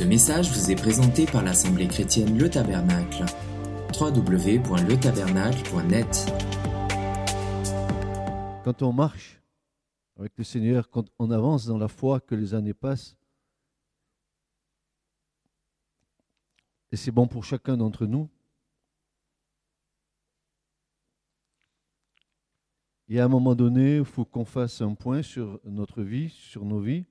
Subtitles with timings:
[0.00, 3.26] Ce message vous est présenté par l'Assemblée chrétienne Le Tabernacle.
[4.00, 6.32] www.letabernacle.net
[8.64, 9.42] Quand on marche
[10.18, 13.18] avec le Seigneur, quand on avance dans la foi, que les années passent,
[16.92, 18.30] et c'est bon pour chacun d'entre nous,
[23.10, 26.64] Et à un moment donné, il faut qu'on fasse un point sur notre vie, sur
[26.64, 27.04] nos vies.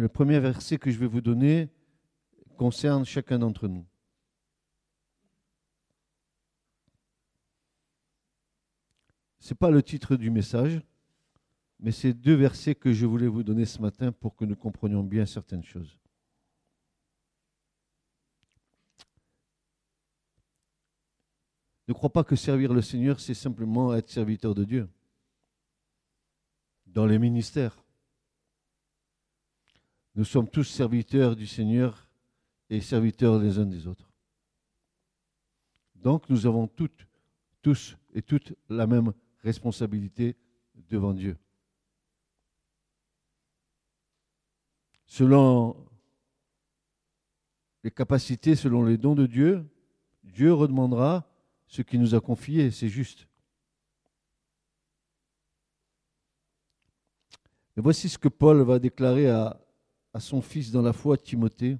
[0.00, 1.68] Le premier verset que je vais vous donner
[2.56, 3.84] concerne chacun d'entre nous.
[9.38, 10.80] Ce n'est pas le titre du message,
[11.78, 15.02] mais c'est deux versets que je voulais vous donner ce matin pour que nous comprenions
[15.02, 15.98] bien certaines choses.
[21.86, 24.88] Ne crois pas que servir le Seigneur, c'est simplement être serviteur de Dieu
[26.86, 27.81] dans les ministères.
[30.14, 32.08] Nous sommes tous serviteurs du Seigneur
[32.68, 34.10] et serviteurs les uns des autres.
[35.94, 37.06] Donc nous avons toutes,
[37.62, 40.36] tous et toutes la même responsabilité
[40.74, 41.36] devant Dieu.
[45.06, 45.76] Selon
[47.84, 49.64] les capacités, selon les dons de Dieu,
[50.22, 51.26] Dieu redemandera
[51.66, 53.26] ce qui nous a confié, c'est juste.
[57.76, 59.61] Et voici ce que Paul va déclarer à,
[60.14, 61.78] à son fils dans la foi, Timothée.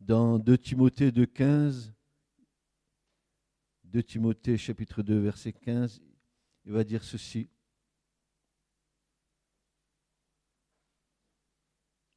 [0.00, 1.92] Dans 2 Timothée 2, 15,
[3.84, 6.02] 2 Timothée chapitre 2, verset 15,
[6.64, 7.48] il va dire ceci.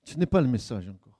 [0.04, 1.16] Ce n'est pas le message encore.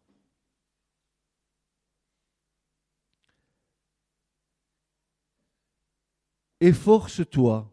[6.60, 7.72] efforce-toi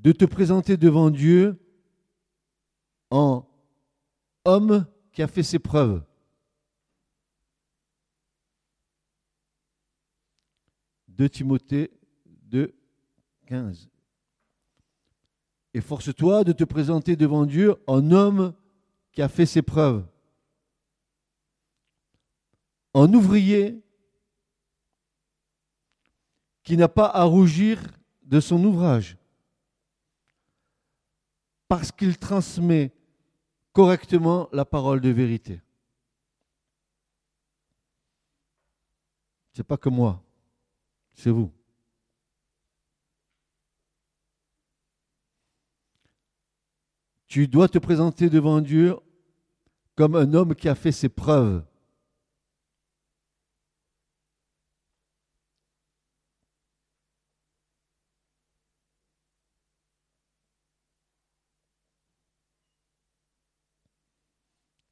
[0.00, 1.60] de te présenter devant Dieu
[3.10, 3.46] en
[4.46, 6.02] homme qui a fait ses preuves.
[11.08, 11.90] De Timothée
[12.24, 12.74] 2,
[13.46, 13.90] 15.
[15.74, 18.54] Efforce-toi de te présenter devant Dieu en homme
[19.12, 20.06] qui a fait ses preuves,
[22.94, 23.82] en ouvrier
[26.62, 27.82] qui n'a pas à rougir
[28.22, 29.19] de son ouvrage,
[31.70, 32.92] parce qu'il transmet
[33.72, 35.60] correctement la parole de vérité.
[39.52, 40.20] Ce n'est pas que moi,
[41.12, 41.52] c'est vous.
[47.28, 48.96] Tu dois te présenter devant Dieu
[49.94, 51.64] comme un homme qui a fait ses preuves.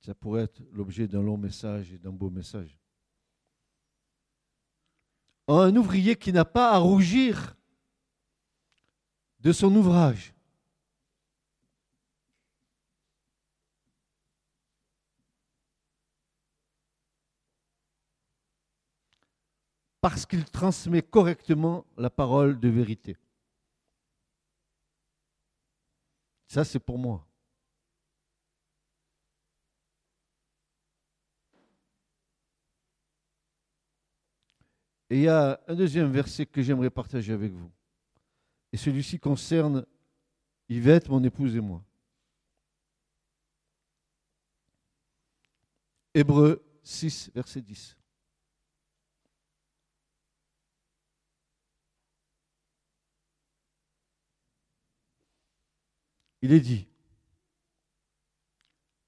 [0.08, 2.78] Ça pourrait être l'objet d'un long message et d'un beau message.
[5.46, 7.54] Un ouvrier qui n'a pas à rougir
[9.40, 10.32] de son ouvrage.
[20.00, 23.18] Parce qu'il transmet correctement la parole de vérité.
[26.46, 27.27] Ça, c'est pour moi.
[35.10, 37.70] Et il y a un deuxième verset que j'aimerais partager avec vous.
[38.72, 39.86] Et celui-ci concerne
[40.68, 41.82] Yvette, mon épouse et moi.
[46.12, 47.96] Hébreu 6, verset 10.
[56.40, 56.86] Il est dit,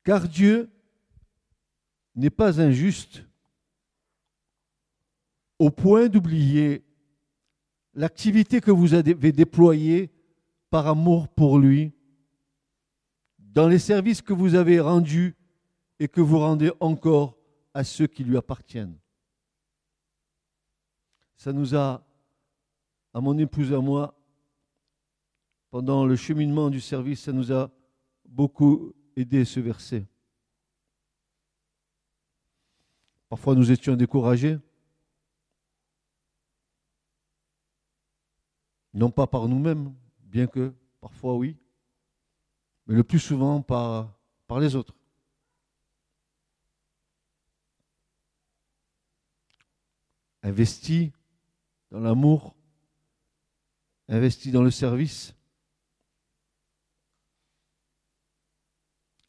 [0.02, 0.68] car Dieu
[2.16, 3.22] n'est pas injuste
[5.60, 6.82] au point d'oublier
[7.92, 10.10] l'activité que vous avez déployée
[10.70, 11.92] par amour pour lui,
[13.38, 15.36] dans les services que vous avez rendus
[15.98, 17.36] et que vous rendez encore
[17.74, 18.96] à ceux qui lui appartiennent.
[21.36, 22.06] Ça nous a,
[23.12, 24.18] à mon épouse et à moi,
[25.70, 27.70] pendant le cheminement du service, ça nous a
[28.24, 30.06] beaucoup aidé ce verset.
[33.28, 34.58] Parfois nous étions découragés,
[38.92, 41.56] non pas par nous-mêmes, bien que parfois oui,
[42.86, 44.94] mais le plus souvent par, par les autres.
[50.42, 51.12] Investi
[51.90, 52.54] dans l'amour
[54.10, 55.34] investi dans le service.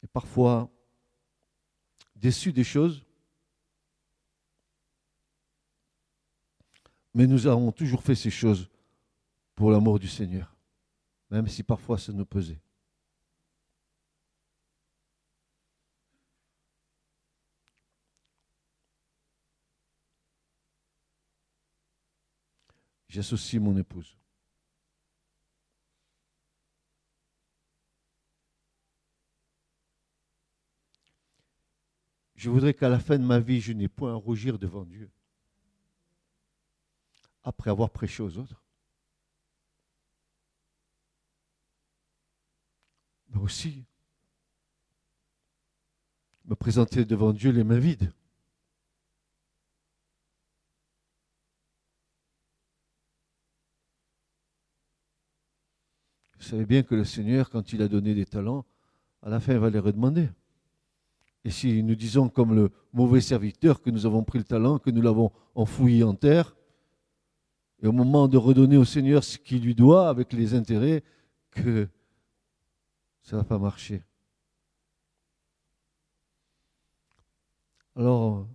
[0.02, 0.70] Et parfois
[2.16, 3.04] déçu des choses.
[7.14, 8.71] Mais nous avons toujours fait ces choses
[9.62, 10.56] pour l'amour du Seigneur,
[11.30, 12.60] même si parfois ça nous pesait.
[23.06, 24.18] J'associe mon épouse.
[32.34, 35.08] Je voudrais qu'à la fin de ma vie, je n'ai point à rougir devant Dieu
[37.44, 38.61] après avoir prêché aux autres.
[43.32, 43.84] Mais aussi
[46.44, 48.12] me présenter devant Dieu les mains vides.
[56.36, 58.66] Vous savez bien que le Seigneur, quand il a donné des talents,
[59.22, 60.28] à la fin, il va les redemander.
[61.44, 64.90] Et si nous disons comme le mauvais serviteur que nous avons pris le talent, que
[64.90, 66.56] nous l'avons enfoui en terre,
[67.80, 71.02] et au moment de redonner au Seigneur ce qu'il lui doit avec les intérêts,
[71.52, 71.88] que
[73.22, 74.02] ça va pas marcher.
[77.94, 78.46] Alors,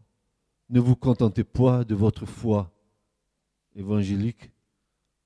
[0.69, 2.71] ne vous contentez pas de votre foi
[3.75, 4.51] évangélique,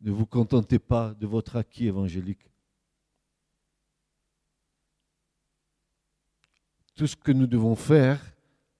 [0.01, 2.49] ne vous contentez pas de votre acquis évangélique.
[6.95, 8.21] Tout ce que nous devons faire,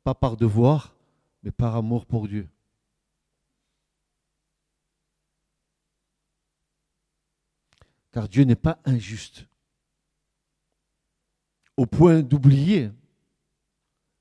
[0.04, 0.94] pas par devoir,
[1.44, 2.48] mais par amour pour Dieu.
[8.12, 9.48] car Dieu n'est pas injuste
[11.82, 12.92] au point d'oublier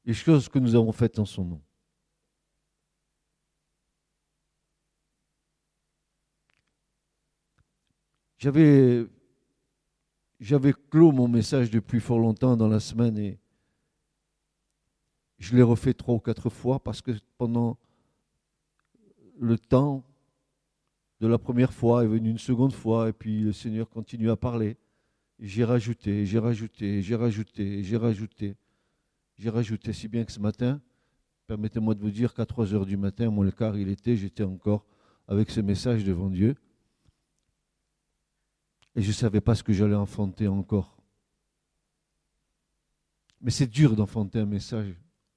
[0.06, 1.62] les choses que nous avons faites en son nom.
[8.38, 9.06] J'avais,
[10.40, 13.38] j'avais clos mon message depuis fort longtemps dans la semaine et
[15.38, 17.76] je l'ai refait trois ou quatre fois parce que pendant
[19.38, 20.02] le temps
[21.20, 24.36] de la première fois est venu une seconde fois, et puis le Seigneur continue à
[24.36, 24.78] parler.
[25.42, 28.56] J'ai rajouté, j'ai rajouté, j'ai rajouté, j'ai rajouté,
[29.38, 30.82] j'ai rajouté, si bien que ce matin,
[31.46, 34.42] permettez-moi de vous dire qu'à 3 heures du matin, mon le quart il était, j'étais
[34.42, 34.84] encore
[35.26, 36.56] avec ce message devant Dieu.
[38.94, 40.98] Et je ne savais pas ce que j'allais enfanter encore.
[43.40, 44.94] Mais c'est dur d'enfanter un message.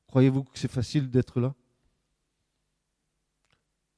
[0.07, 1.55] Croyez-vous que c'est facile d'être là?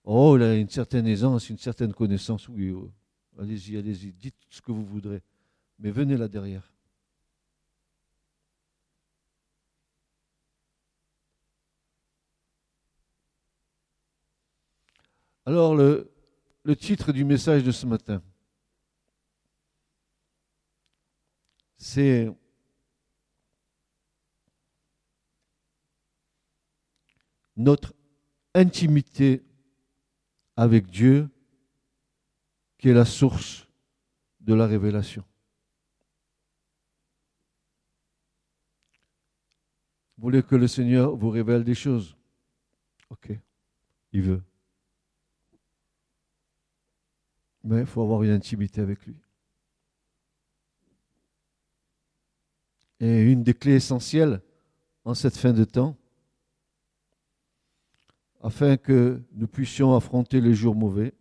[0.03, 2.47] Oh, il a une certaine aisance, une certaine connaissance.
[2.47, 2.91] Oui, oh.
[3.39, 5.23] allez-y, allez-y, dites ce que vous voudrez.
[5.79, 6.71] Mais venez là derrière.
[15.47, 16.11] Alors, le,
[16.75, 18.21] titre du message de ce matin,
[21.77, 22.31] c'est
[27.55, 27.93] notre
[28.55, 29.43] intimité
[30.55, 31.29] avec Dieu
[32.79, 33.67] qui est la source
[34.39, 35.23] de la révélation.
[40.17, 42.15] Vous voulez que le Seigneur vous révèle des choses?
[43.09, 43.37] Ok,
[44.13, 44.43] il veut.
[47.63, 49.15] Mais il faut avoir une intimité avec lui.
[52.99, 54.41] Et une des clés essentielles
[55.03, 55.97] en cette fin de temps,
[58.41, 61.13] afin que nous puissions affronter les jours mauvais.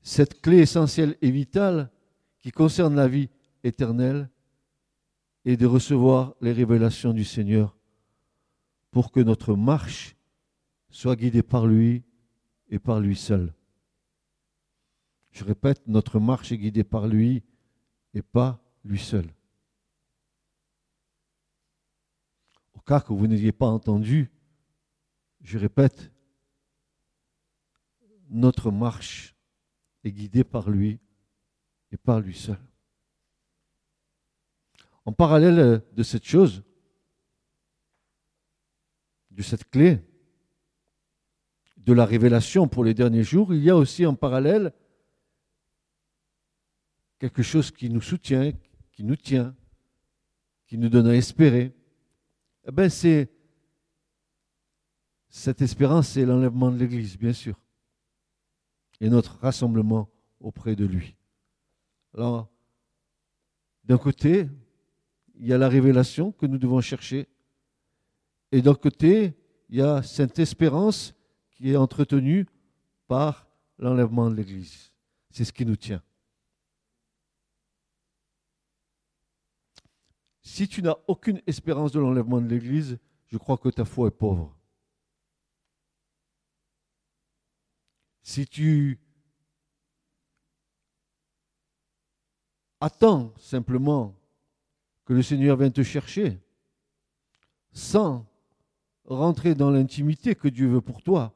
[0.00, 1.90] Cette clé essentielle et vitale
[2.40, 3.28] qui concerne la vie
[3.62, 4.28] éternelle
[5.44, 7.76] est de recevoir les révélations du Seigneur
[8.90, 10.16] pour que notre marche
[10.90, 12.04] soit guidée par lui
[12.68, 13.52] et par lui seul.
[15.30, 17.42] Je répète, notre marche est guidée par lui
[18.14, 19.26] et pas lui seul.
[22.74, 24.30] Au cas que vous n'ayez pas entendu,
[25.40, 26.12] je répète,
[28.28, 29.34] notre marche
[30.04, 31.00] est guidée par lui
[31.90, 32.58] et par lui seul.
[35.04, 36.62] En parallèle de cette chose,
[39.30, 40.00] de cette clé,
[41.78, 44.72] de la révélation pour les derniers jours, il y a aussi en parallèle
[47.18, 48.52] quelque chose qui nous soutient,
[48.92, 49.56] qui nous tient,
[50.66, 51.74] qui nous donne à espérer.
[52.66, 53.30] Eh ben, c'est
[55.28, 57.58] cette espérance, c'est l'enlèvement de l'Église, bien sûr,
[59.00, 61.16] et notre rassemblement auprès de lui.
[62.14, 62.48] Alors,
[63.84, 64.48] d'un côté,
[65.36, 67.28] il y a la révélation que nous devons chercher,
[68.50, 69.34] et d'un côté,
[69.68, 71.14] il y a cette espérance
[71.50, 72.46] qui est entretenue
[73.06, 73.46] par
[73.78, 74.92] l'enlèvement de l'Église.
[75.30, 76.02] C'est ce qui nous tient.
[80.42, 82.98] Si tu n'as aucune espérance de l'enlèvement de l'Église,
[83.28, 84.54] je crois que ta foi est pauvre.
[88.22, 89.00] Si tu
[92.80, 94.14] attends simplement
[95.04, 96.40] que le Seigneur vienne te chercher,
[97.72, 98.26] sans
[99.04, 101.34] rentrer dans l'intimité que Dieu veut pour toi,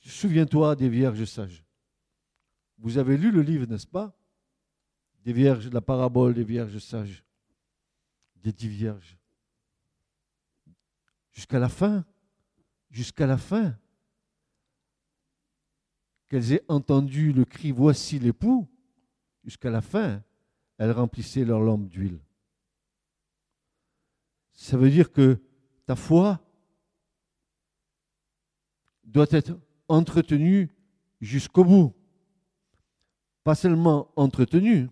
[0.00, 1.64] souviens-toi des vierges sages.
[2.78, 4.16] Vous avez lu le livre, n'est-ce pas?
[5.24, 7.24] Des vierges, la parabole des vierges sages
[8.42, 9.18] des dix vierges.
[11.32, 12.04] Jusqu'à la fin,
[12.90, 13.76] jusqu'à la fin,
[16.28, 18.68] qu'elles aient entendu le cri Voici l'époux,
[19.44, 20.22] jusqu'à la fin,
[20.76, 22.20] elles remplissaient leur lampe d'huile.
[24.60, 25.40] Ça veut dire que
[25.86, 26.40] ta foi
[29.04, 30.68] doit être entretenue
[31.20, 31.94] jusqu'au bout.
[33.44, 34.88] Pas seulement entretenue,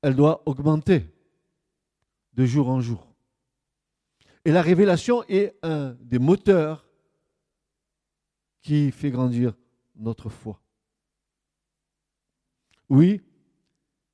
[0.00, 1.04] elle doit augmenter
[2.32, 3.14] de jour en jour.
[4.46, 6.88] Et la révélation est un des moteurs
[8.62, 9.54] qui fait grandir
[9.96, 10.58] notre foi.
[12.88, 13.20] Oui,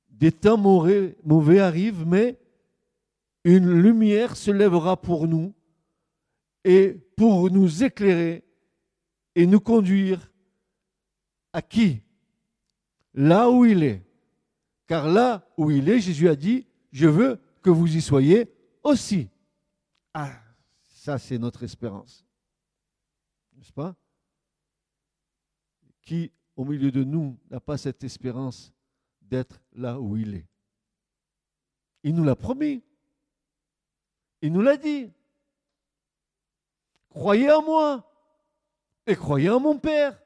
[0.09, 2.37] des temps mauvais, arrivent, mais
[3.55, 5.53] une lumière se lèvera pour nous
[6.63, 8.43] et pour nous éclairer
[9.35, 10.31] et nous conduire
[11.53, 12.03] à qui?
[13.13, 14.05] Là où il est.
[14.87, 18.51] Car là où il est, Jésus a dit, je veux que vous y soyez
[18.83, 19.29] aussi.
[20.13, 20.33] Ah,
[20.83, 22.25] ça c'est notre espérance.
[23.55, 23.95] N'est-ce pas?
[26.01, 28.73] Qui au milieu de nous n'a pas cette espérance
[29.21, 30.47] d'être là où il est?
[32.03, 32.83] Il nous l'a promis.
[34.41, 35.11] Il nous l'a dit.
[37.09, 38.11] Croyez en moi
[39.05, 40.21] et croyez en mon Père.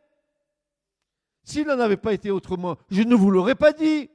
[1.44, 4.10] S'il n'en avait pas été autrement, je ne vous l'aurais pas dit.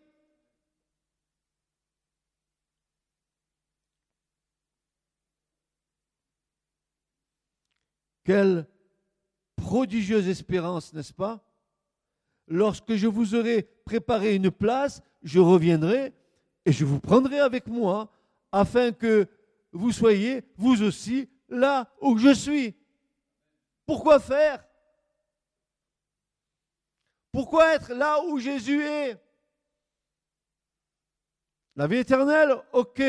[8.25, 8.67] Quelle
[9.57, 11.43] prodigieuse espérance, n'est-ce pas?
[12.47, 16.13] Lorsque je vous aurai préparé une place, je reviendrai
[16.65, 18.11] et je vous prendrai avec moi
[18.53, 19.27] afin que
[19.73, 22.77] vous soyez, vous aussi, là où je suis.
[23.87, 24.67] Pourquoi faire?
[27.33, 29.21] Pourquoi être là où Jésus est?
[31.77, 33.03] La vie éternelle, ok.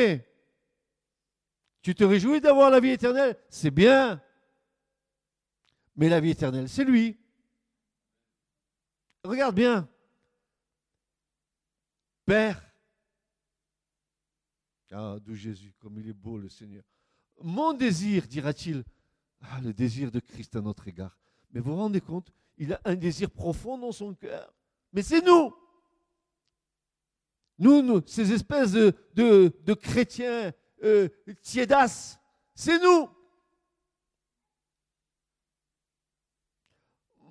[1.82, 3.36] Tu te réjouis d'avoir la vie éternelle?
[3.48, 4.22] C'est bien.
[5.96, 7.18] Mais la vie éternelle, c'est lui.
[9.24, 9.88] Regarde bien.
[12.26, 12.69] Père.
[14.92, 16.82] Ah, d'où Jésus, comme il est beau le Seigneur.
[17.42, 18.84] Mon désir, dira-t-il,
[19.42, 21.18] ah, le désir de Christ à notre égard.
[21.52, 24.52] Mais vous vous rendez compte, il a un désir profond dans son cœur.
[24.92, 25.54] Mais c'est nous.
[27.58, 31.08] Nous, nous, ces espèces de, de, chrétiens euh,
[31.42, 32.18] tiédas,
[32.54, 33.08] c'est nous.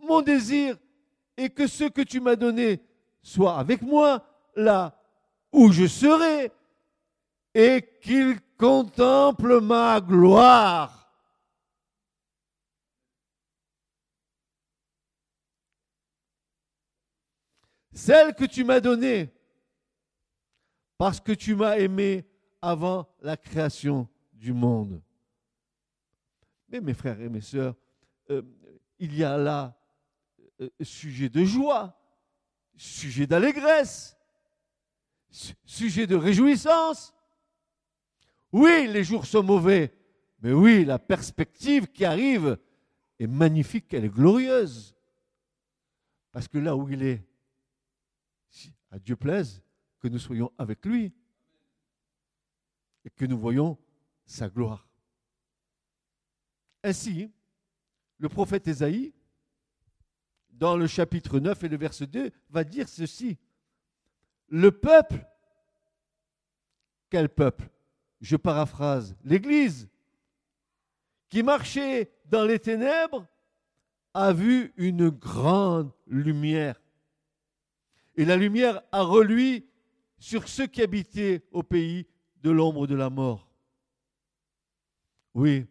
[0.09, 0.75] mon désir
[1.37, 2.81] est que ce que tu m'as donné
[3.21, 4.25] soit avec moi
[4.55, 4.99] là
[5.53, 6.51] où je serai
[7.53, 10.99] et qu'il contemple ma gloire.
[17.91, 19.29] Celle que tu m'as donnée
[20.97, 22.25] parce que tu m'as aimé
[22.61, 25.01] avant la création du monde.
[26.69, 27.75] Mais mes frères et mes sœurs,
[28.29, 28.41] euh,
[28.99, 29.77] il y a là
[30.61, 31.97] euh, sujet de joie,
[32.75, 34.17] sujet d'allégresse,
[35.65, 37.13] sujet de réjouissance.
[38.51, 39.93] Oui, les jours sont mauvais,
[40.41, 42.57] mais oui, la perspective qui arrive
[43.19, 44.95] est magnifique, elle est glorieuse.
[46.31, 47.25] Parce que là où il est,
[48.91, 49.61] à Dieu plaise
[49.99, 51.13] que nous soyons avec lui
[53.05, 53.77] et que nous voyons
[54.25, 54.87] sa gloire.
[56.83, 57.31] Ainsi,
[58.17, 59.13] le prophète Ésaïe
[60.59, 63.37] dans le chapitre 9 et le verset 2, va dire ceci.
[64.49, 65.25] Le peuple,
[67.09, 67.69] quel peuple?
[68.21, 69.89] Je paraphrase, l'Église,
[71.29, 73.25] qui marchait dans les ténèbres,
[74.13, 76.81] a vu une grande lumière.
[78.15, 79.69] Et la lumière a reluit
[80.17, 82.07] sur ceux qui habitaient au pays
[82.41, 83.47] de l'ombre de la mort.
[85.33, 85.65] Oui,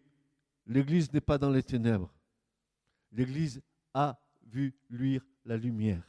[0.66, 2.14] l'Église n'est pas dans les ténèbres.
[3.12, 3.60] L'Église
[3.92, 6.02] a vu luire la lumière.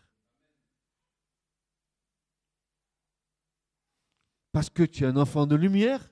[4.51, 6.09] Parce que tu es un enfant de lumière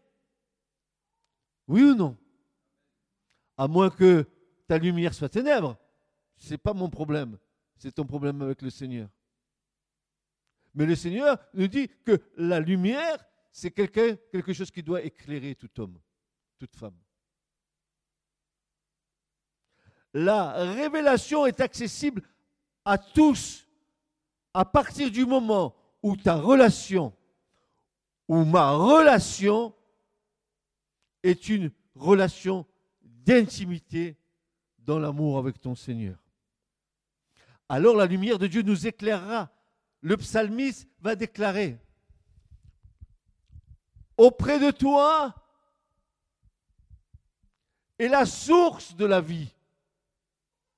[1.67, 2.17] Oui ou non?
[3.57, 4.25] À moins que
[4.67, 5.77] ta lumière soit ténèbre.
[6.37, 7.37] Ce n'est pas mon problème.
[7.77, 9.09] C'est ton problème avec le Seigneur.
[10.73, 15.81] Mais le Seigneur nous dit que la lumière, c'est quelque chose qui doit éclairer tout
[15.81, 15.99] homme,
[16.59, 16.97] toute femme.
[20.13, 22.21] La révélation est accessible
[22.85, 23.67] à tous
[24.53, 27.13] à partir du moment où ta relation,
[28.27, 29.75] ou ma relation
[31.23, 32.65] est une relation
[33.01, 34.17] d'intimité
[34.79, 36.17] dans l'amour avec ton Seigneur.
[37.69, 39.51] Alors la lumière de Dieu nous éclairera.
[40.01, 41.77] Le psalmiste va déclarer,
[44.15, 45.33] auprès de toi
[47.97, 49.49] est la source de la vie.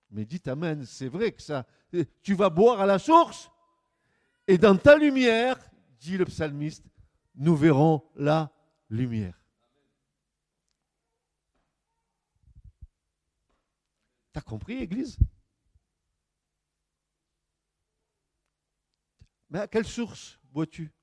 [0.09, 1.67] Mais dites Amen, c'est vrai que ça,
[2.21, 3.51] tu vas boire à la source
[4.47, 5.59] et dans ta lumière,
[5.99, 6.85] dit le psalmiste,
[7.35, 8.51] nous verrons la
[8.89, 9.38] lumière.
[14.39, 15.19] T'as compris, Église?
[19.49, 20.93] Mais à quelle source bois-tu?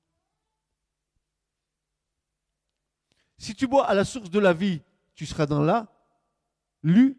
[3.37, 4.81] Si tu bois à la source de la vie,
[5.13, 5.87] tu seras dans la
[6.81, 7.15] lu,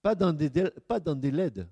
[0.00, 0.50] pas dans des,
[0.88, 1.68] pas dans des LED,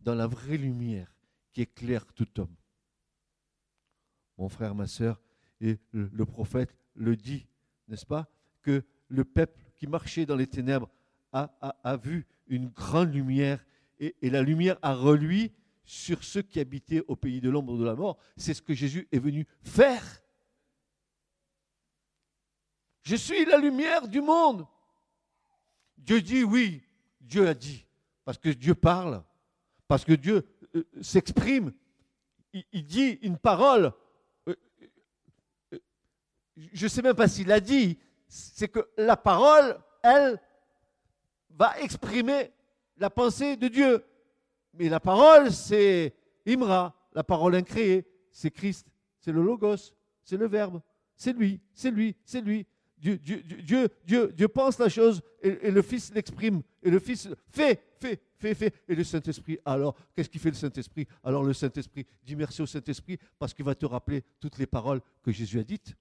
[0.00, 1.10] dans la vraie lumière
[1.52, 2.54] qui éclaire tout homme.
[4.36, 5.22] Mon frère, ma soeur,
[5.62, 7.46] et le prophète le dit,
[7.86, 8.30] n'est-ce pas,
[8.60, 10.88] que le peuple qui marchait dans les ténèbres
[11.32, 13.64] a, vu une grande lumière
[14.00, 15.52] et, la lumière a reluit
[15.84, 18.18] sur ceux qui habitaient au pays de l'ombre de la mort.
[18.36, 20.04] C'est ce que Jésus est venu faire.
[23.02, 24.66] Je suis la lumière du monde.
[25.96, 26.82] Dieu dit oui,
[27.20, 27.86] Dieu a dit,
[28.24, 29.22] parce que Dieu parle,
[29.86, 31.72] parce que Dieu euh, s'exprime,
[32.72, 33.92] il, dit une parole.
[34.48, 34.54] Euh,
[35.72, 35.78] euh,
[36.56, 40.40] je ne sais même pas s'il a dit, c'est que la parole, elle,
[41.58, 42.52] va exprimer
[42.96, 44.04] la pensée de Dieu.
[44.74, 46.14] Mais la parole, c'est
[46.46, 48.86] Imra, la parole incréée, c'est Christ,
[49.18, 50.80] c'est le Logos, c'est le Verbe,
[51.16, 52.66] c'est lui, c'est lui, c'est lui.
[52.96, 56.62] Dieu, Dieu, Dieu, Dieu, Dieu pense la chose et, le Fils l'exprime.
[56.82, 58.74] Et le Fils fait, fait, fait, fait.
[58.88, 61.06] Et le Saint-Esprit, alors, qu'est-ce qu'il fait le Saint-Esprit?
[61.22, 65.00] Alors le Saint-Esprit dit merci au Saint-Esprit parce qu'il va te rappeler toutes les paroles
[65.22, 65.94] que Jésus a dites.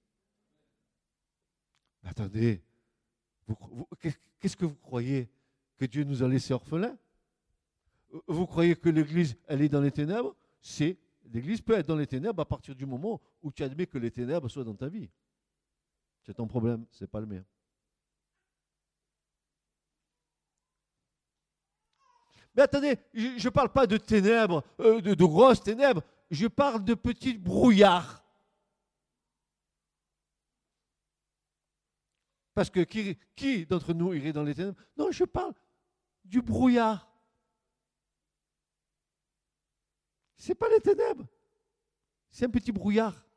[2.07, 2.61] Attendez,
[4.39, 5.29] qu'est-ce que vous croyez
[5.77, 6.97] Que Dieu nous a laissés orphelins?
[8.27, 10.35] Vous croyez que l'Église, elle est dans les ténèbres?
[10.61, 10.97] C'est
[11.33, 14.11] L'Église peut être dans les ténèbres à partir du moment où tu admets que les
[14.11, 15.09] ténèbres soient dans ta vie.
[16.23, 17.43] C'est ton problème, ce n'est pas le mien.
[22.55, 26.93] Mais attendez, je ne parle pas de ténèbres, euh, de grosses ténèbres, je parle de
[26.95, 28.23] petits brouillards.
[32.57, 32.79] Parce que
[33.35, 35.53] qui, d'entre nous irait dans les ténèbres Non, je parle
[36.25, 37.07] du brouillard.
[40.37, 41.27] Ce n'est pas les ténèbres.
[42.31, 43.27] C'est un petit brouillard.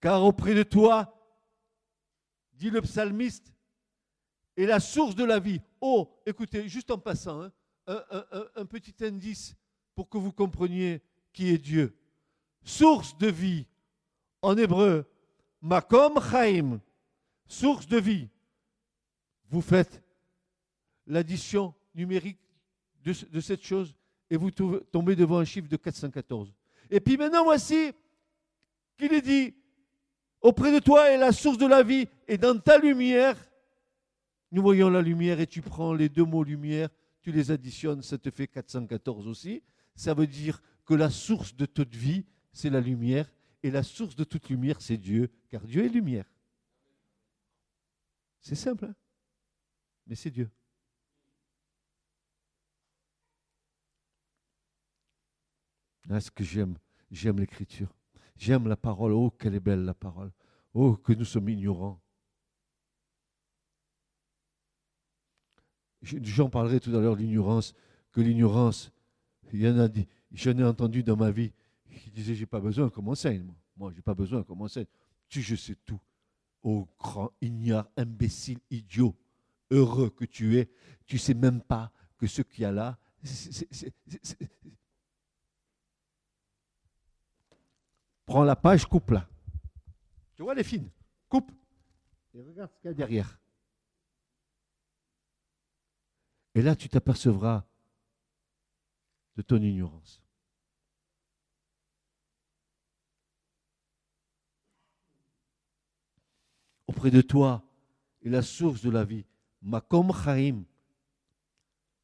[0.00, 1.12] Car auprès de toi,
[2.52, 3.52] dit le psalmiste,
[4.56, 5.60] est la source de la vie.
[5.80, 7.52] Oh, écoutez, juste en passant, hein,
[8.54, 9.56] un petit indice
[9.96, 11.98] pour que vous compreniez qui est Dieu
[12.64, 13.66] source de vie.
[14.40, 15.04] En hébreu,
[15.60, 16.80] makom chaim,
[17.46, 18.28] source de vie.
[19.50, 20.02] Vous faites
[21.06, 22.38] l'addition numérique
[23.04, 23.94] de, cette chose
[24.30, 26.52] et vous tombez devant un chiffre de 414.
[26.90, 27.92] Et puis maintenant, voici
[28.96, 29.54] qu'il est dit,
[30.40, 33.36] auprès de toi est la source de la vie et dans ta lumière,
[34.50, 36.88] nous voyons la lumière et tu prends les deux mots lumière,
[37.22, 39.62] tu les additionnes, ça te fait 414 aussi.
[39.94, 44.16] Ça veut dire que la source de toute vie, c'est la lumière, et la source
[44.16, 46.26] de toute lumière, c'est Dieu, car Dieu est lumière.
[48.40, 48.94] C'est simple, hein?
[50.06, 50.50] Mais c'est Dieu.
[56.10, 56.76] est ce que j'aime,
[57.10, 57.94] j'aime l'écriture.
[58.36, 59.12] J'aime la parole.
[59.12, 60.32] Oh, quelle est belle la parole.
[60.74, 62.00] Oh, que nous sommes ignorants.
[66.02, 67.74] J'en parlerai tout à l'heure, l'ignorance,
[68.10, 68.90] que l'ignorance,
[69.52, 71.52] il y j'en ai entendu dans ma vie,
[72.00, 73.42] qui disait J'ai pas besoin qu'on m'enseigne.
[73.42, 74.86] Moi, moi j'ai pas besoin qu'on m'enseigne.
[75.28, 76.00] Tu, je sais tout.
[76.62, 79.16] Ô grand ignare, imbécile, idiot,
[79.70, 80.70] heureux que tu es,
[81.06, 82.98] tu sais même pas que ce qu'il y a là,
[88.26, 89.28] Prends la page, coupe là.
[90.34, 90.88] Tu vois les fines?
[91.28, 91.52] Coupe.
[92.34, 93.38] Et regarde ce qu'il y a derrière.
[96.54, 97.64] Et là, tu t'apercevras
[99.36, 100.21] de ton ignorance.
[107.02, 107.64] Auprès de toi
[108.24, 109.24] est la source de la vie.
[109.60, 110.62] Makom Chaim.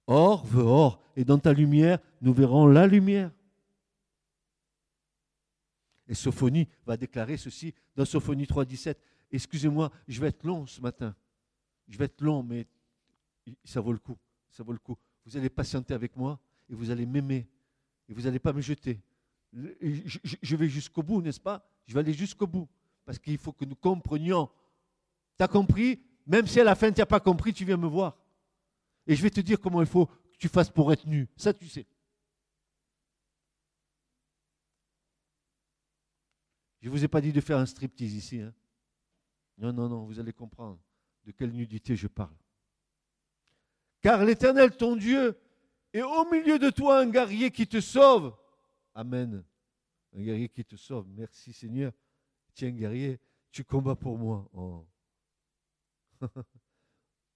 [0.08, 3.30] Or veut or, et dans ta lumière, nous verrons la lumière.
[6.08, 8.96] Et Sophonie va déclarer ceci dans Sophonie 3.17.
[9.30, 11.14] Excusez-moi, je vais être long ce matin.
[11.86, 12.66] Je vais être long, mais
[13.62, 14.16] ça vaut le coup.
[14.50, 14.96] Ça vaut le coup.
[15.26, 17.46] Vous allez patienter avec moi et vous allez m'aimer.
[18.08, 19.00] Et vous n'allez pas me jeter.
[19.52, 21.64] Je vais jusqu'au bout, n'est-ce pas?
[21.86, 22.66] Je vais aller jusqu'au bout.
[23.04, 24.50] Parce qu'il faut que nous comprenions.
[25.38, 27.86] Tu as compris Même si à la fin tu n'as pas compris, tu viens me
[27.86, 28.18] voir.
[29.06, 31.28] Et je vais te dire comment il faut que tu fasses pour être nu.
[31.36, 31.86] Ça, tu sais.
[36.80, 38.40] Je ne vous ai pas dit de faire un striptease ici.
[38.40, 38.54] Hein.
[39.56, 40.78] Non, non, non, vous allez comprendre
[41.24, 42.36] de quelle nudité je parle.
[44.00, 45.36] Car l'Éternel, ton Dieu,
[45.92, 48.36] est au milieu de toi un guerrier qui te sauve.
[48.94, 49.42] Amen.
[50.14, 51.06] Un guerrier qui te sauve.
[51.08, 51.92] Merci Seigneur.
[52.54, 53.18] Tiens, guerrier,
[53.50, 54.48] tu combats pour moi.
[54.52, 54.86] Oh.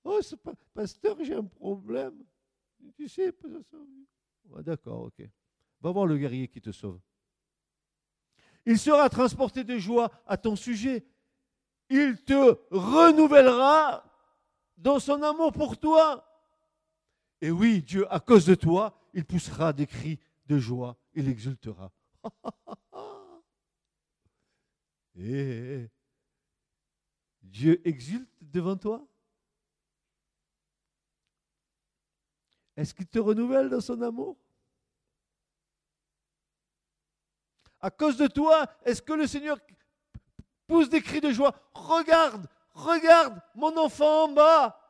[0.04, 0.18] Oh,
[0.74, 2.24] pasteur, j'ai un problème.
[2.96, 3.32] Tu sais,
[4.64, 5.22] d'accord, ok.
[5.80, 7.00] Va voir le guerrier qui te sauve.
[8.66, 11.04] Il sera transporté de joie à ton sujet.
[11.88, 14.04] Il te renouvellera
[14.76, 16.24] dans son amour pour toi.
[17.40, 21.92] Et oui, Dieu, à cause de toi, il poussera des cris de joie, il exultera.
[25.14, 25.90] Et
[27.52, 29.06] Dieu exulte devant toi?
[32.74, 34.38] Est-ce qu'il te renouvelle dans son amour?
[37.78, 39.58] À cause de toi, est-ce que le Seigneur
[40.66, 41.54] pousse des cris de joie?
[41.74, 44.81] Regarde, regarde, mon enfant en bas.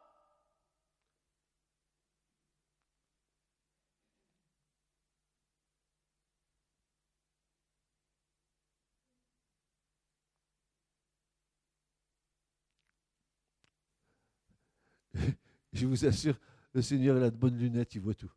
[15.73, 16.39] Je vous assure,
[16.73, 18.33] le Seigneur, a de bonnes lunettes, il voit tout.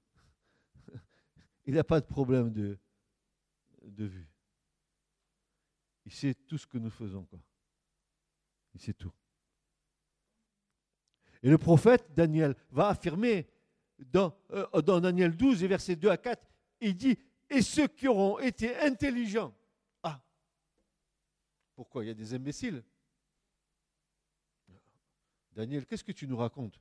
[1.65, 2.77] Il n'a pas de problème de,
[3.83, 4.27] de vue.
[6.05, 7.25] Il sait tout ce que nous faisons.
[7.25, 7.39] Quoi.
[8.73, 9.11] Il sait tout.
[11.41, 13.47] Et le prophète Daniel va affirmer
[13.99, 16.43] dans, euh, dans Daniel 12, versets 2 à 4,
[16.81, 17.17] il dit,
[17.49, 19.53] et ceux qui auront été intelligents.
[20.03, 20.21] Ah,
[21.75, 22.03] pourquoi?
[22.03, 22.83] Il y a des imbéciles.
[25.53, 26.79] Daniel, qu'est-ce que tu nous racontes?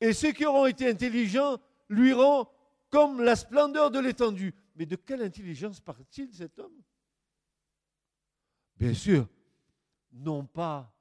[0.00, 2.50] Et ceux qui auront été intelligents lui rend
[2.90, 4.54] comme la splendeur de l'étendue.
[4.74, 6.82] Mais de quelle intelligence parle-t-il cet homme?
[8.76, 9.26] Bien sûr,
[10.12, 10.92] non pas,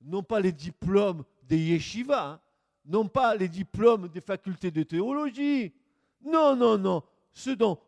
[0.00, 2.40] non pas les diplômes des yeshivas, hein.
[2.86, 5.74] non pas les diplômes des facultés de théologie.
[6.22, 7.02] Non, non, non.
[7.32, 7.78] Ce dont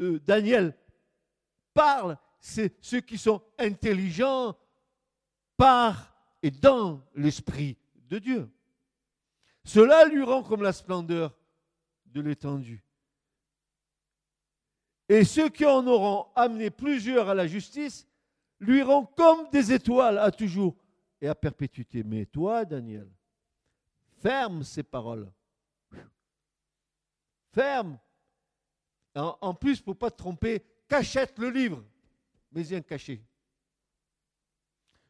[0.00, 0.74] euh, Daniel
[1.74, 4.56] parle, c'est ceux qui sont intelligents
[5.56, 7.76] par et dans l'Esprit
[8.08, 8.50] de Dieu.
[9.68, 11.36] Cela lui rend comme la splendeur
[12.06, 12.82] de l'étendue.
[15.10, 18.08] Et ceux qui en auront amené plusieurs à la justice
[18.60, 20.74] lui rend comme des étoiles à toujours
[21.20, 22.02] et à perpétuité.
[22.02, 23.10] Mais toi, Daniel,
[24.22, 25.30] ferme ces paroles.
[27.52, 27.98] Ferme.
[29.14, 31.84] En, plus, pour ne pas te tromper, cachette le livre,
[32.52, 33.22] mais bien caché.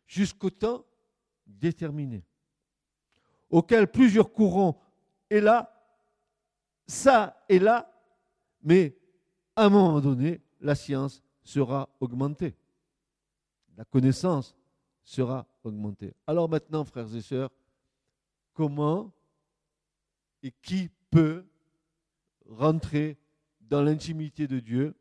[0.09, 0.85] Jusqu'au temps
[1.47, 2.27] déterminé
[3.50, 4.80] auquel plusieurs courants
[5.30, 5.74] est là,
[6.87, 7.92] ça est là,
[8.62, 8.96] mais
[9.56, 12.56] à un moment donné, la science sera augmentée.
[13.76, 14.56] La connaissance
[15.04, 16.14] sera augmentée.
[16.26, 17.50] Alors maintenant, frères et sœurs,
[18.54, 19.12] comment
[20.42, 21.44] et qui peut
[22.46, 23.16] rentrer
[23.61, 24.94] dans l'intimité de Dieu?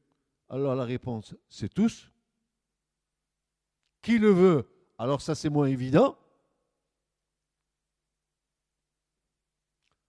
[0.50, 2.12] Alors la réponse, c'est tous.
[4.02, 4.70] Qui le veut?
[4.98, 6.18] Alors ça, c'est moins évident.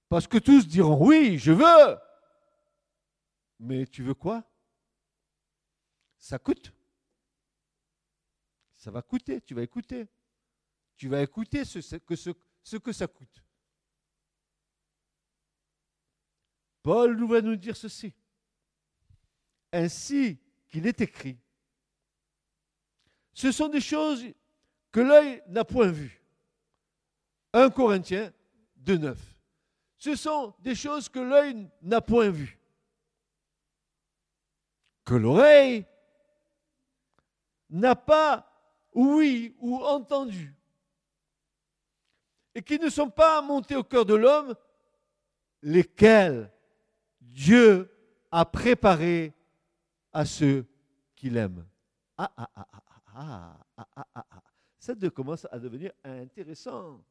[0.09, 1.99] Parce que tous diront oui, je veux.
[3.59, 4.44] Mais tu veux quoi?
[6.16, 6.73] Ça coûte.
[8.77, 10.09] Ça va coûter, tu vas écouter.
[10.97, 13.44] Tu vas écouter ce, que, ça coûte.
[16.83, 18.14] Paul nous va nous dire ceci.
[19.73, 21.38] Ainsi qu'il est écrit.
[23.33, 24.25] Ce sont des choses
[24.90, 26.21] que l'œil n'a point vues.
[27.53, 28.33] 1 Corinthiens
[28.83, 29.38] 2.9
[29.99, 32.59] ce sont des choses que l'œil n'a point vues,
[35.05, 35.85] que l'oreille
[37.69, 38.49] n'a pas
[38.95, 40.55] ouï ou entendu,
[42.55, 44.55] et qui ne sont pas montées au cœur de l'homme,
[45.63, 46.51] lesquels
[47.21, 47.91] Dieu
[48.31, 49.35] a préparés
[50.13, 50.65] à ceux
[51.17, 51.67] qu'il aime.
[52.17, 52.83] Ah, ah, ah, ah,
[53.15, 54.43] ah, ah, ah, ah.
[54.79, 57.03] Ça commence à devenir intéressant.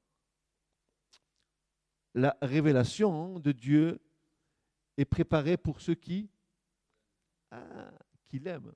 [2.18, 4.02] La révélation de Dieu
[4.98, 6.30] est préparée pour ceux qui,
[7.52, 7.92] ah,
[8.28, 8.74] qui l'aiment.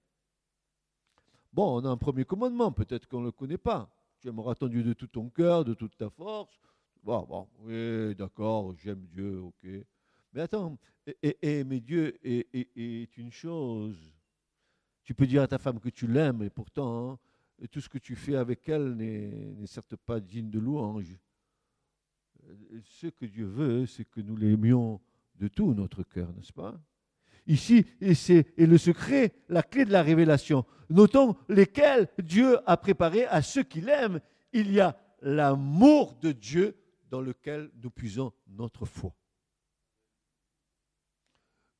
[1.51, 3.89] Bon, on a un premier commandement, peut-être qu'on ne le connaît pas.
[4.19, 6.62] Tu aimeras ton Dieu de tout ton cœur, de toute ta force.
[7.04, 9.67] Bon, bon oui, d'accord, j'aime Dieu, ok.
[10.34, 10.77] Mais attends,
[11.41, 13.97] aimer Dieu est, une chose.
[15.04, 17.19] Tu peux dire à ta femme que tu l'aimes, et pourtant, hein,
[17.71, 21.17] tout ce que tu fais avec elle n'est certes pas digne de louange.
[22.83, 25.01] Ce que Dieu veut, c'est que nous l'aimions
[25.35, 26.79] de tout notre cœur, n'est-ce pas?
[27.47, 30.65] Ici, et c'est le secret, la clé de la révélation.
[30.89, 34.21] Notons lesquels Dieu a préparé à ceux qui l'aiment.
[34.53, 36.77] Il y a l'amour de Dieu
[37.09, 39.15] dans lequel nous puisons notre foi.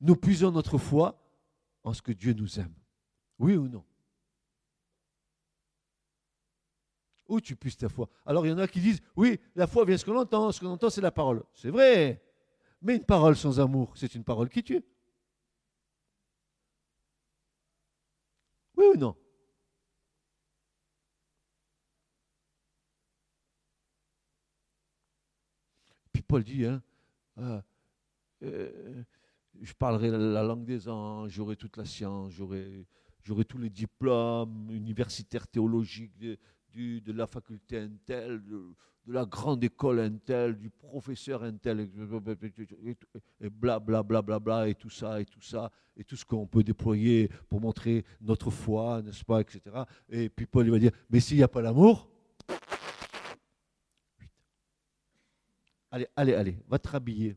[0.00, 1.22] Nous puisons notre foi
[1.84, 2.74] en ce que Dieu nous aime.
[3.38, 3.84] Oui ou non?
[7.32, 8.10] Où tu puisses ta foi?
[8.26, 10.60] Alors il y en a qui disent, oui, la foi vient ce qu'on entend, ce
[10.60, 11.42] qu'on entend c'est la parole.
[11.54, 12.22] C'est vrai.
[12.82, 14.84] Mais une parole sans amour, c'est une parole qui tue.
[18.76, 19.16] Oui ou non?
[26.12, 26.82] Puis Paul dit, hein,
[27.38, 27.62] ah,
[28.42, 29.02] euh,
[29.58, 32.86] je parlerai la langue des anges, j'aurai toute la science, j'aurai,
[33.48, 36.12] tous les diplômes universitaires théologiques
[36.74, 38.74] de, la faculté Intel, de,
[39.06, 41.80] de, la grande école Intel, du professeur Intel,
[43.40, 46.24] et bla bla bla bla bla, et tout ça, et tout ça, et tout ce
[46.24, 49.60] qu'on peut déployer pour montrer notre foi, n'est-ce pas, etc.
[50.08, 52.08] Et puis Paul il va dire, mais s'il n'y a pas l'amour,
[55.90, 57.36] allez, allez, allez, va te rhabiller.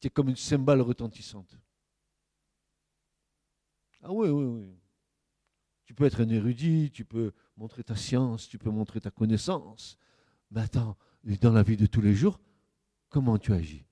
[0.00, 1.56] C'est comme une cymbale retentissante.
[4.02, 4.83] Ah oui, oui, oui.
[5.84, 9.98] Tu peux être un érudit, tu peux montrer ta science, tu peux montrer ta connaissance.
[10.50, 10.96] Mais attends,
[11.40, 12.40] dans la vie de tous les jours,
[13.08, 13.84] comment tu agis?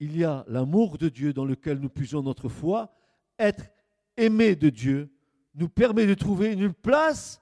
[0.00, 2.92] Il y a l'amour de Dieu dans lequel nous puisons notre foi,
[3.38, 3.70] être
[4.16, 5.12] aimé de Dieu
[5.54, 7.40] nous permet de trouver une place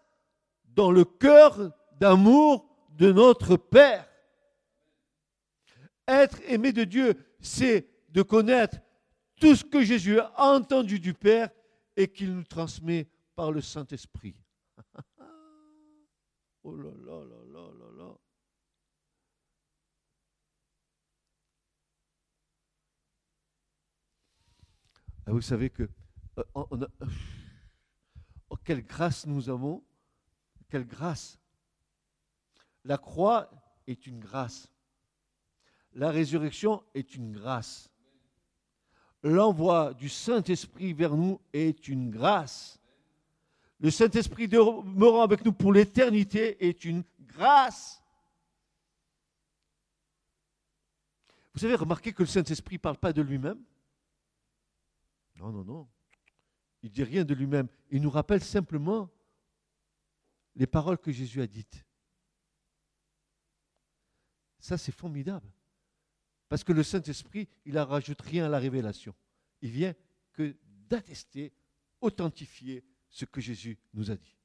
[0.66, 4.09] dans le cœur d'amour de notre Père.
[6.10, 8.78] Être aimé de Dieu, c'est de connaître
[9.36, 11.50] tout ce que Jésus a entendu du Père
[11.96, 14.34] et qu'il nous transmet par le Saint-Esprit.
[16.64, 18.18] oh là là là là là là.
[25.26, 25.88] Ah, vous savez que
[26.38, 26.42] euh,
[28.50, 29.84] Oh, quelle grâce nous avons,
[30.68, 31.38] quelle grâce.
[32.84, 33.48] La croix
[33.86, 34.68] est une grâce.
[35.94, 37.90] La résurrection est une grâce.
[39.22, 42.80] L'envoi du Saint-Esprit vers nous est une grâce.
[43.80, 48.02] Le Saint-Esprit demeurant avec nous pour l'éternité est une grâce.
[51.54, 53.62] Vous avez remarqué que le Saint-Esprit ne parle pas de lui-même?
[55.36, 55.88] Non, non, non.
[56.82, 57.68] Il ne dit rien de lui-même.
[57.90, 59.10] Il nous rappelle simplement
[60.54, 61.84] les paroles que Jésus a dites.
[64.58, 65.50] Ça, c'est formidable.
[66.50, 69.14] Parce que le Saint-Esprit, il ne rajoute rien à la révélation.
[69.62, 69.94] Il vient
[70.32, 70.56] que
[70.88, 71.52] d'attester,
[72.00, 74.36] authentifier ce que Jésus nous a dit.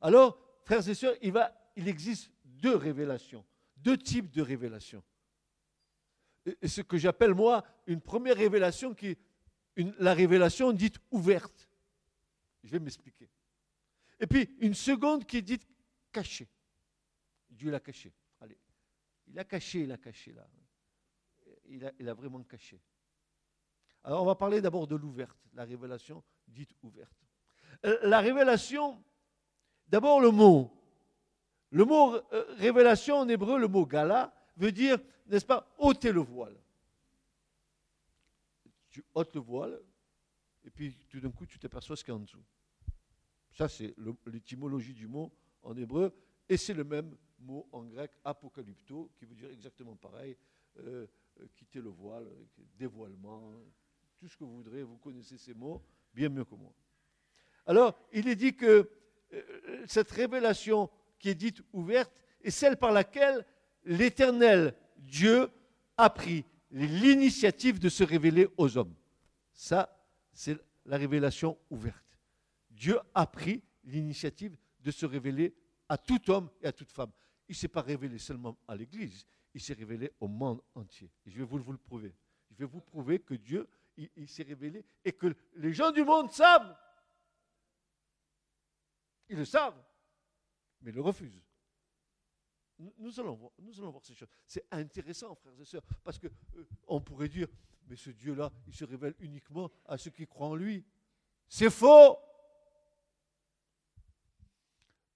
[0.00, 3.44] Alors, frères et sœurs, il, existe deux révélations
[3.78, 5.02] deux types de révélations.
[6.64, 9.18] Ce que j'appelle moi une première révélation qui est
[9.98, 11.68] la révélation dite ouverte.
[12.64, 13.28] Je vais m'expliquer.
[14.20, 15.66] Et puis une seconde qui est dite
[16.12, 16.48] cachée.
[17.50, 18.12] Dieu l'a cachée.
[18.40, 18.58] Allez,
[19.26, 20.46] il a caché, il a caché là.
[21.70, 22.80] Il a, vraiment caché.
[24.02, 27.12] Alors on va parler d'abord de l'ouverte, la révélation dite ouverte.
[27.84, 29.02] Euh, la révélation,
[29.86, 30.72] d'abord le mot.
[31.70, 36.20] Le mot euh, révélation en hébreu, le mot gala, veut dire, n'est-ce pas, ôter le
[36.20, 36.58] voile.
[38.88, 39.78] Tu ôtes le voile,
[40.64, 42.42] et puis tout d'un coup, tu t'aperçois ce qu'il y a en dessous.
[43.58, 43.92] Ça, c'est
[44.26, 45.32] l'étymologie du mot
[45.64, 46.14] en hébreu,
[46.48, 50.36] et c'est le même mot en grec, apocalypto, qui veut dire exactement pareil,
[50.78, 51.08] euh,
[51.40, 52.28] euh, quitter le voile,
[52.78, 53.52] dévoilement,
[54.16, 55.82] tout ce que vous voudrez, vous connaissez ces mots
[56.14, 56.72] bien mieux que moi.
[57.66, 58.88] Alors, il est dit que
[59.88, 63.44] cette révélation qui est dite ouverte et celle par laquelle
[63.84, 65.48] l'Éternel Dieu
[65.96, 68.94] a pris l'initiative de se révéler aux hommes.
[69.52, 70.00] Ça,
[70.32, 72.07] c'est la révélation ouverte.
[72.78, 75.54] Dieu a pris l'initiative de se révéler
[75.88, 77.10] à tout homme et à toute femme.
[77.48, 81.10] il ne s'est pas révélé seulement à l'Église, il s'est révélé au monde entier.
[81.26, 82.14] Et je vais vous, le prouver.
[82.50, 86.30] Je vais vous prouver que Dieu, il, s'est révélé et que les gens du monde
[86.30, 86.76] savent.
[89.28, 89.82] Ils le savent,
[90.80, 91.42] mais le refusent.
[92.78, 94.28] Nous, allons voir, ces choses.
[94.46, 96.28] C'est intéressant, frères et sœurs, parce qu'on
[96.86, 97.48] on pourrait dire,
[97.88, 100.84] mais ce Dieu-là, il se révèle uniquement à ceux qui croient en lui.
[101.48, 102.16] C'est faux.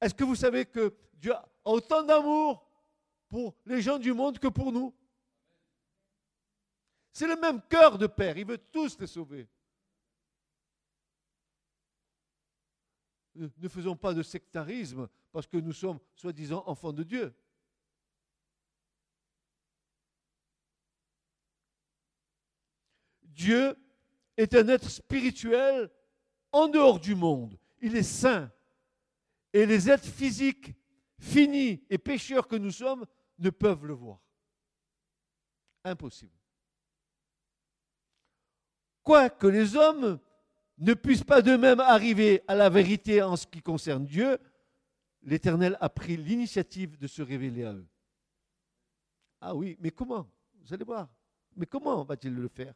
[0.03, 2.69] Est-ce que vous savez que Dieu a autant d'amour
[3.29, 4.93] pour les gens du monde que pour nous?
[7.13, 9.49] C'est le même cœur de Père, il veut tous les sauver.
[13.37, 17.33] Ne faisons pas de sectarisme parce que nous sommes soi-disant enfants de Dieu.
[23.23, 23.77] Dieu
[24.37, 25.89] est un être spirituel
[26.51, 27.57] en dehors du monde.
[27.81, 28.51] Il est saint.
[29.53, 30.73] Et les êtres physiques,
[31.19, 33.07] finis et pécheurs que nous sommes,
[33.39, 34.21] ne peuvent le voir.
[35.85, 36.33] Impossible.
[39.03, 40.19] Quoique les hommes
[40.79, 44.39] ne puissent pas d'eux-mêmes arriver à la vérité en ce qui concerne Dieu,
[45.23, 47.87] l'Éternel a pris l'initiative de se révéler à eux.
[49.41, 50.31] Ah oui, mais comment?
[50.61, 51.09] Vous allez voir.
[51.57, 52.75] Mais comment va-t-il le faire?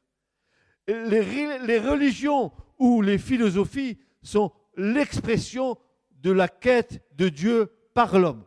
[0.87, 5.79] Les, les religions ou les philosophies sont l'expression
[6.21, 8.45] de la quête de Dieu par l'homme.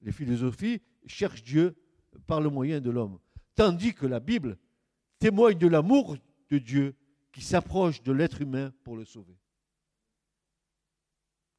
[0.00, 1.76] Les philosophies cherchent Dieu
[2.26, 3.18] par le moyen de l'homme,
[3.54, 4.58] tandis que la Bible
[5.18, 6.16] témoigne de l'amour
[6.50, 6.96] de Dieu
[7.32, 9.36] qui s'approche de l'être humain pour le sauver.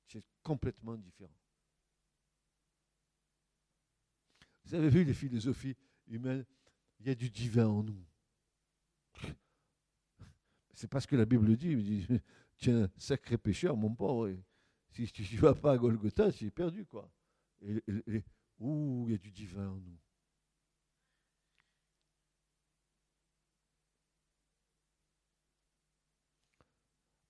[0.07, 1.35] C'est complètement différent.
[4.65, 5.75] Vous avez vu les philosophies
[6.07, 6.45] humaines,
[6.99, 8.05] il y a du divin en nous.
[10.73, 14.29] C'est parce que la Bible dit, il dit, un sacré pécheur, mon pauvre.
[14.91, 17.09] Si tu ne vas pas à Golgotha, es perdu, quoi.
[18.59, 19.97] Ouh, il y a du divin en nous.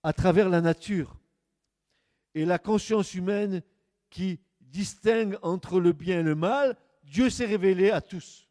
[0.02, 1.20] À travers la nature
[2.34, 3.62] et la conscience humaine
[4.10, 8.48] qui distingue entre le bien et le mal, Dieu s'est révélé à tous.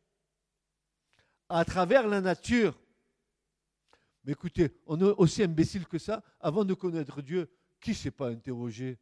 [1.49, 2.79] À travers la nature.
[4.25, 6.23] Mais écoutez, on est aussi imbécile que ça.
[6.41, 7.49] Avant de connaître Dieu,
[7.81, 8.99] qui ne s'est pas interrogé?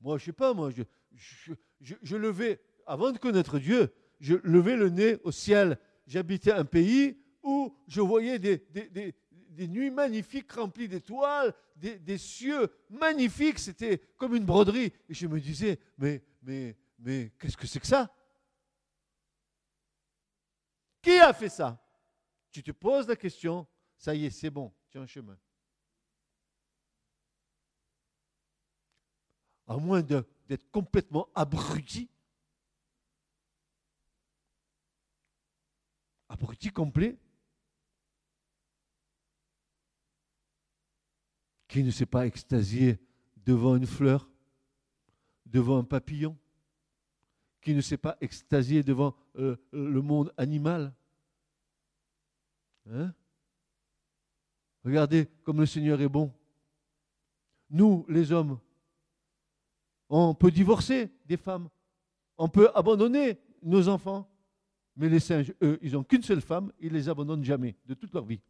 [0.00, 4.88] Moi, je ne sais pas, moi, je, levais, avant de connaître Dieu, je levais le
[4.88, 5.78] nez au ciel.
[6.06, 13.98] J'habitais un pays où je voyais des, nuits magnifiques remplies d'étoiles, des, cieux magnifiques, c'était
[14.16, 14.92] comme une broderie.
[15.08, 18.12] Et je me disais, mais, mais, mais qu'est-ce que c'est que ça?
[21.00, 21.80] Qui a fait ça?
[22.50, 25.38] Tu te poses la question, ça y est, c'est bon, tu as un chemin.
[29.66, 32.08] À moins d'être complètement abruti,
[36.28, 37.18] abruti complet,
[41.68, 42.98] qui ne s'est pas extasié
[43.36, 44.28] devant une fleur,
[45.46, 46.36] devant un papillon,
[47.62, 50.92] qui ne s'est pas extasié devant euh, le monde animal.
[52.90, 53.14] Hein?
[54.84, 56.32] Regardez comme le Seigneur est bon.
[57.70, 58.58] Nous, les hommes,
[60.12, 61.68] on peut divorcer des femmes.
[62.36, 64.28] On peut abandonner nos enfants.
[64.94, 67.94] Mais les singes, eux, ils n'ont qu'une seule femme, ils ne les abandonnent jamais, de
[67.94, 68.42] toute leur vie.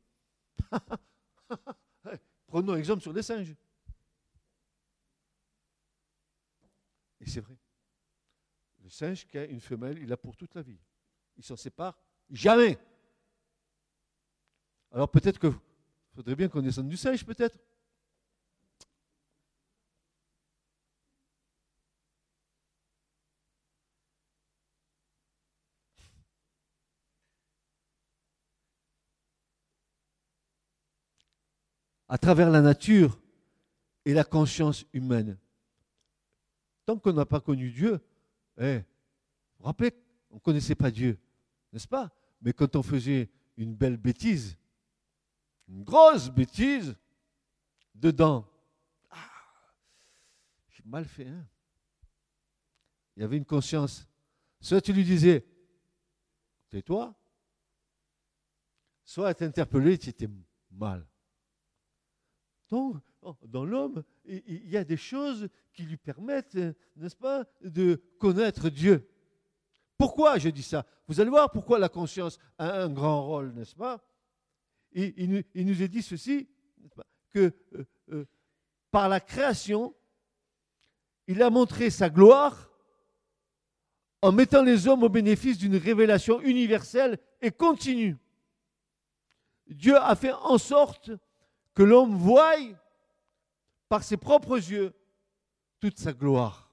[2.49, 3.55] Prenons exemple sur les singes.
[7.21, 7.57] Et c'est vrai.
[8.83, 10.81] Le singe qui a une femelle, il a pour toute la vie.
[11.37, 11.97] Il s'en sépare
[12.29, 12.77] jamais.
[14.91, 15.53] Alors peut-être que
[16.13, 17.57] faudrait bien qu'on descende du singe, peut-être.
[32.13, 33.19] À travers la nature
[34.05, 35.39] et la conscience humaine.
[36.85, 38.05] Tant qu'on n'a pas connu Dieu,
[38.59, 38.85] eh, vous
[39.61, 39.95] vous rappelez,
[40.29, 41.19] on ne connaissait pas Dieu,
[41.73, 42.15] n'est-ce pas?
[42.43, 44.59] Mais quand on faisait une belle bêtise,
[45.69, 46.95] une grosse bêtise,
[47.95, 48.47] dedans,
[49.09, 49.17] ah,
[50.69, 51.29] j'ai mal fait.
[51.29, 51.47] Hein
[53.17, 54.07] Il y avait une conscience.
[54.61, 55.47] Soit tu lui disais,
[56.69, 57.15] tais-toi,
[59.03, 60.29] soit être interpellé, tu étais
[60.71, 61.07] mal.
[62.73, 66.57] Donc, oh, dans l'homme, il y a des choses qui lui permettent,
[66.97, 69.07] n'est-ce pas, de connaître Dieu.
[69.99, 70.87] Pourquoi je dis ça?
[71.07, 74.03] Vous allez voir pourquoi la conscience a un grand rôle, n'est-ce pas?
[74.93, 76.49] Il, nous est dit ceci,
[77.35, 78.25] que euh, euh,
[78.91, 79.95] par la création,
[81.27, 82.71] il a montré sa gloire
[84.23, 88.17] en mettant les hommes au bénéfice d'une révélation universelle et continue.
[89.67, 91.11] Dieu a fait en sorte
[91.75, 92.55] que l'homme voie
[93.89, 94.93] par ses propres yeux
[95.81, 96.71] toute sa gloire.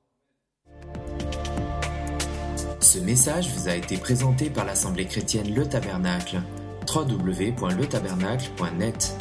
[2.80, 6.41] Ce message vous a été présenté par l'Assemblée chrétienne Le Tabernacle.
[6.88, 9.18] www.letabernacle.net